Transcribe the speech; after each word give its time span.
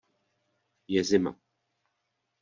Je 0.87 1.03
zima. 1.09 1.33